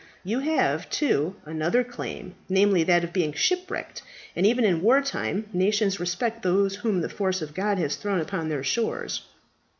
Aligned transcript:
You 0.23 0.39
have, 0.39 0.89
too, 0.89 1.35
another 1.45 1.83
claim, 1.83 2.33
namely, 2.49 2.81
that 2.85 3.03
of 3.03 3.13
being 3.13 3.33
shipwrecked, 3.33 4.01
and 4.35 4.47
even 4.47 4.65
in 4.65 4.81
war 4.81 4.99
time 5.03 5.47
nations 5.53 5.99
respect 5.99 6.41
those 6.41 6.77
whom 6.77 7.01
the 7.01 7.07
force 7.07 7.43
of 7.43 7.53
God 7.53 7.77
has 7.77 7.95
thrown 7.95 8.19
upon 8.19 8.49
their 8.49 8.63
shores." 8.63 9.21